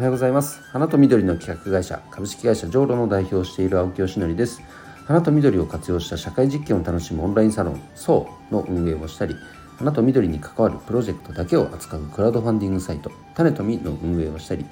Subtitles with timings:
[0.00, 0.62] おはようございます。
[0.72, 4.62] 花と緑の企画会社株式会社ジョーロの代表をしている青木よしのりです。
[5.04, 9.36] 花と緑を活用した社会実験を楽しむオンラインサロン SO の運営をしたり
[9.76, 14.64] 花と緑に関わるプロジェクトだけを扱うクラウドファンディングサイト種と実の運営をしたり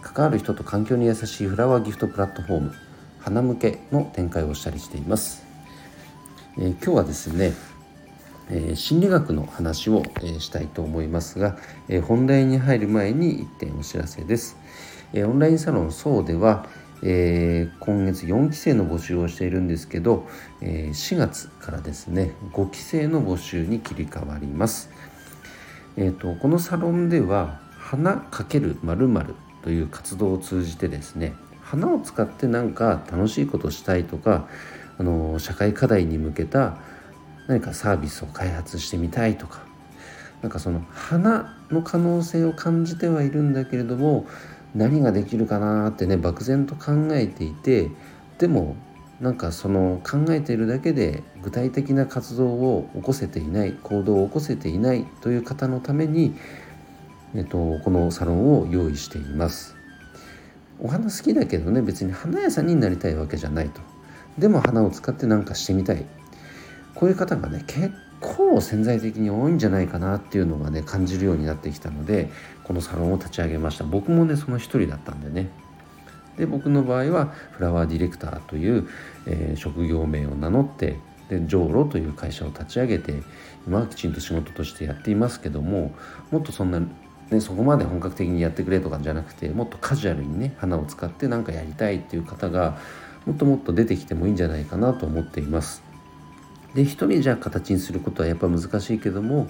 [0.00, 2.74] 関わる人と環境に優しいフラワーギフトプラットフォーム
[3.18, 5.44] 花向けの展開をしたりしています、
[6.56, 7.52] えー、今日はですね
[8.50, 11.56] え、心理学の話を、え、したいと思いますが、
[11.88, 14.56] え、本題に入る前に1点お知らせです。
[15.12, 16.66] えオンラインサロンそうでは、
[17.02, 20.28] え今月4期生の募集をしているんですけど、
[20.60, 24.90] え4月からですね5期生の募集に切り替わります。
[25.96, 34.46] えーと、このサロンでは「花×〇〇という活動を通じてですね花を使って何か楽しいことしたいとか
[34.98, 36.78] あの社会課題に向けた
[37.50, 39.62] 何かサービスを開発してみたいとか
[40.40, 44.24] なんかその花の可能性を感じてはいるんだけれども
[44.72, 47.90] 何ができるかなってね漠然と考えていて
[48.38, 48.76] でも
[49.20, 56.36] なんかその考えているだけで具体的な活動を起こせていない行動を起こせていないという方のために、
[57.34, 59.74] えっと、このサロンを用意しています。
[60.78, 63.80] お花好きだけどね別に花屋さんになりたいわけじゃないと。
[64.38, 66.06] でも花を使って何かしてみたい
[67.00, 72.28] こういう方がね結構潜在的に多いんじゃないかなっていうのがね感じるようになってきたので
[72.62, 75.48] このサロンを立ち上げました僕もねその一人だったんでね
[76.36, 78.86] で僕の場合はフラワーディレクターという、
[79.26, 80.98] えー、職業名を名乗って
[81.30, 83.22] でジョーロという会社を立ち上げて
[83.66, 85.94] 今はきちんと仕事としてやっていますけども
[86.30, 86.80] もっとそんな
[87.30, 92.76] ね、そこまで本格的にやってくれとかじゃなくてもっとカジュアルにね花を使って何かやりたいっていう方が
[93.24, 95.89] もっともっと出てきてもいいんじゃないかなと思っています。
[96.74, 99.48] で一人じゃ形にすることはやっぱ難しいけども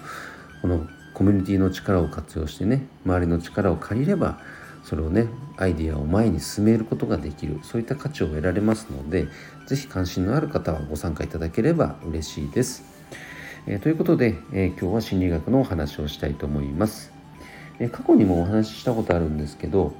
[0.63, 4.39] このコミュニティの力を活用してね周りの力を借りれば
[4.85, 5.27] それをね
[5.57, 9.29] アイデアを前に進めることができるそういった価値を得られますので
[9.67, 12.83] 是非関心のある方はご参加いただければ嬉しいです。
[13.67, 17.13] えー、ということで、えー、今日は心理学のお話をしたいと思います。
[17.79, 19.95] え、過去にもお話ししたことあるんですけど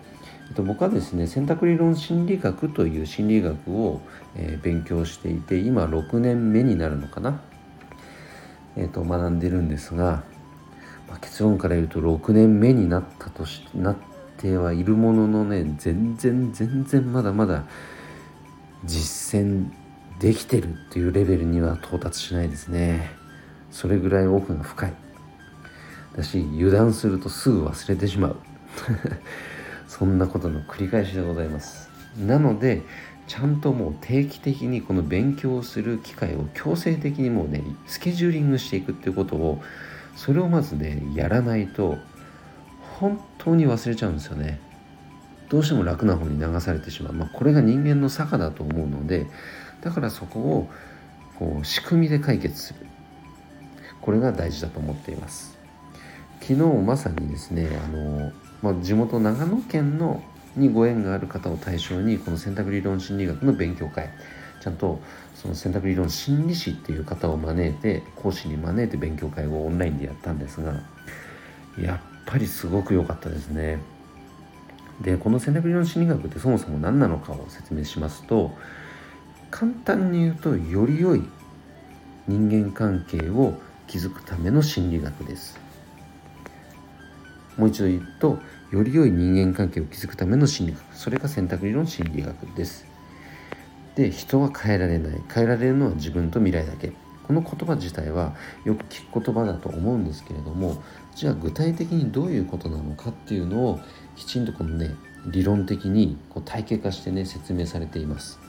[0.55, 4.01] と、僕はですね選択理論心理学という心理学を、
[4.37, 7.41] えー、勉強していて今6年目になるのかな、
[8.77, 10.23] えっと、学んでるんですが、
[11.09, 13.97] まあ、結論から言うと6年目になったとしなっ
[14.37, 17.65] てはいるもののね全然全然まだまだ
[18.85, 19.71] 実践
[20.19, 23.11] できてるっていうレベルには到達しないですね。
[23.71, 24.93] それぐらい奥が深い。
[26.17, 28.37] だし油断するとすぐ忘れてしまう。
[29.91, 31.91] そんなことの繰り返しでございます。
[32.17, 32.83] なので
[33.27, 39.61] ちゃんともう定期的にこの勉強をする機会を強制的にもうねスケジューリングしていくっていうことを
[40.15, 41.99] それをまずねやらないと
[43.01, 44.61] 本当に忘れちゃうんですよね。
[45.49, 49.27] どうしても楽な方に流されてしまう、まあ、これが人間の坂だと思うので
[49.81, 50.71] だからそこを
[51.37, 52.87] こう仕組みで解決する。
[54.01, 55.59] これが大事だと思っています。
[56.41, 58.33] 昨日まさにですねあの
[58.63, 60.23] まあ、地元長野県の
[60.57, 64.11] にご縁がある方を対象にこの選択理論心理学の勉強会
[64.61, 65.01] ちゃんと
[65.35, 70.75] その選択理論心理師っていう方を招いて講師に招いて勉強会をオンラインでやったんですが
[71.81, 73.79] やっぱりすごく良かったですね。
[75.01, 78.51] でこの選択理論心理学ってそもそも何なのかを説明しますと
[79.51, 81.23] 簡単に言うとより良い
[82.29, 83.55] 人間関係を
[83.87, 85.70] 築くための心理学です。
[87.61, 88.39] もう一度言うと
[88.73, 90.97] より良い人間関係を築くための心理学。
[90.97, 92.87] それが選択理論心理学です。
[93.97, 95.21] で人は変えられない。
[95.33, 96.93] 変えられるのは自分と未来だけ。
[97.27, 98.35] この言葉自体は
[98.65, 100.83] よく聞く言葉だと思うんですけれども
[101.15, 103.79] じゃあ具体的にどういうことなのかっていうのを
[104.17, 104.97] きちんとこのね
[105.27, 108.41] 理論的にこう体系化してね説明されています、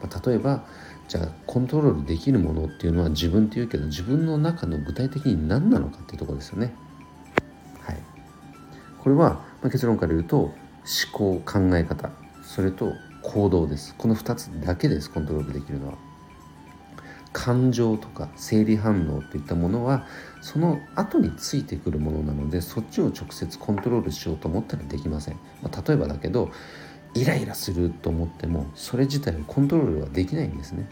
[0.00, 0.64] まあ、例えば
[1.08, 6.72] じゃあコントロールできるものっていうのは自分っていうけど自分の中の具体的に何なのかっていうとこですよね。
[9.02, 10.54] これは、ま結論から言うと思
[11.12, 12.10] 考考え方
[12.42, 12.92] それと
[13.22, 13.94] 行動です。
[13.96, 15.94] この2つだけですコントロールできるのは。
[17.32, 20.04] 感情とか生理反応といったものは
[20.40, 26.50] その後についてくるものなのでそっちを直接コントロールしようと思ったらできません、まあ、例えばだけど
[27.14, 30.88] イライラすると思ってもそれ自体をコントロールはできないんですね。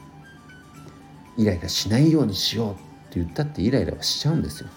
[1.37, 2.75] イライラしないようにしようっ
[3.10, 4.69] て言ったってイライラはしちゃうんですよ。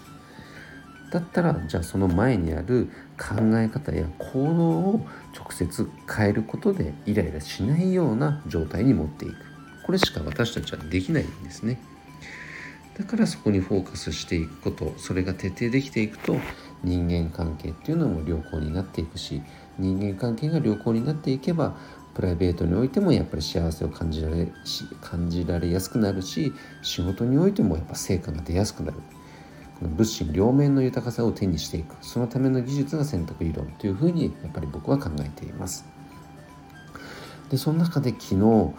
[1.12, 2.88] だったらじゃあその前にある
[3.18, 5.06] 考え方や行動を
[5.36, 9.34] 直接変えることでイライラしないような状態に持っていく。
[9.84, 11.78] これしか私たちはできないんですね。
[12.96, 16.36] だからそこにフォーカスしていくことそれが徹底できていくと
[16.82, 19.42] 人間関係っていうのも良好になっていくし
[19.78, 21.76] 人間関係が良好になっていけば
[22.14, 28.98] プライベートにおいてもやっぱり幸せを感じられし感じられやすくなるし仕事においてもやっぱ成果が出やすくなる。
[29.88, 31.96] 物心両面の豊かさを手にしていく。
[32.00, 35.84] そのための技術が選択理論というふうにやっぱり僕は考えています。
[37.50, 38.74] でその中で昨日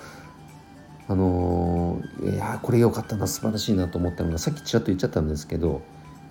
[1.07, 5.81] あの、いやこれ良かったな素晴らしいなと思ったのがさっきちらっと言っちゃったんですけど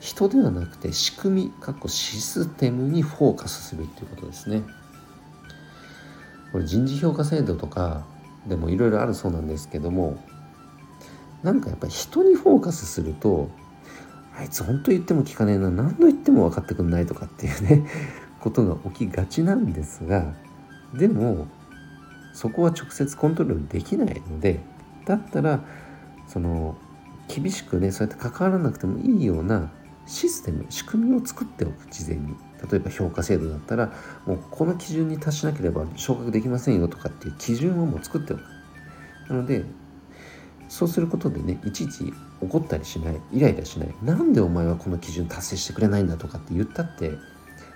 [0.00, 4.62] 人ではなくて仕組みかっこシステムにフォーカスするっていうことですね。
[6.52, 8.04] これ人事評価制度とか
[8.46, 10.18] でもいろいろあるそうなんですけども
[11.42, 13.48] なんかやっぱり人にフォーカスすると
[14.42, 15.70] あいつ本当言っても聞かねえな。
[15.70, 17.86] 何度言っても分かってくんないとかっていうね
[18.40, 20.34] ことが起きがちなんですが
[20.92, 21.46] でも
[22.34, 24.60] そこは直接コントロールできないので
[25.06, 25.60] だったら
[26.26, 26.76] その
[27.28, 29.70] 厳しくねそうやって関わらなくてもいいような
[30.06, 32.34] システム仕組みを作っておく事前に。
[32.70, 33.92] 例えば評価制度だったら
[34.24, 38.42] もうこの基準に達しなければ昇格できませんよとかっていう基準をもう作っておく。
[39.28, 39.64] なので
[40.72, 43.94] そうすることでねいちいち怒ったりしないイライラしない。
[44.02, 47.12] なんでお前はこの基準達成してくれないんだとかって言ったって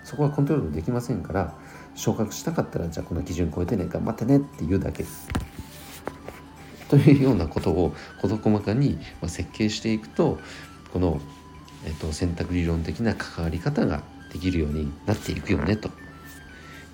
[0.02, 1.54] そこはコントロールできませんから
[1.94, 5.04] 昇格したかったらじゃあこの基準超えてね頑張ってねって言うだけ。
[6.88, 10.38] というようなことを事細かに設計していくと
[10.90, 11.20] この、
[11.84, 15.90] えっと、選択理論的な関わり方ができるようになっていくよねと。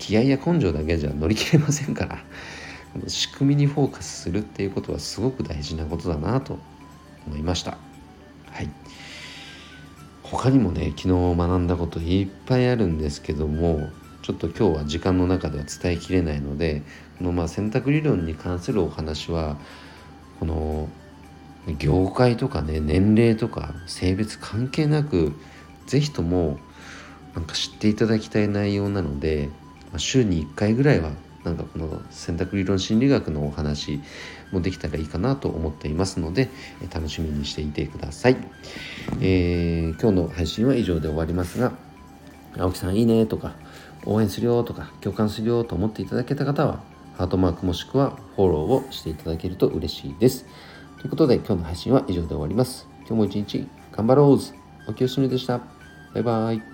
[0.01, 2.19] 気合や根性だけじゃ乗り切れませんから。
[3.09, 6.59] 仕組みにフォーカスするっていうことはすごく大事なことだなと
[7.27, 7.79] 思いました。
[8.51, 8.69] はい。
[10.23, 13.91] 他にもね昨日学んだこといっぱいあるんですけども
[14.23, 16.83] ちょっと今日は時間の中では伝えきれないので
[17.19, 19.59] このまあ選択理論に関するお話は
[20.41, 20.89] この
[21.79, 25.35] 業界とかね年齢とか性別関係なく
[25.87, 26.59] 是非とも
[27.35, 29.51] なんか知っていただきたい内容なので、
[29.93, 31.11] ま、週に1回ぐらいは
[31.45, 34.01] なんかこの選択理論心理学のお話
[34.53, 36.49] もできたらいいかなと思っていますので
[36.93, 38.37] 楽しみにしていてください、
[39.21, 41.73] えー、今日の配信は以上で終わりますが
[42.57, 43.55] 青木さんいいねとか
[44.05, 46.83] 応援するよとか共感するよと思っていただけた方は
[47.17, 50.47] ハートマークもしくはフォローをしていただけると嬉しいです。
[50.99, 52.89] ということで今日の配信は以上で終わります。
[53.01, 54.39] 今日も一日頑張ろう。
[54.89, 55.61] おきよしみでした。
[56.15, 56.72] バイバイ。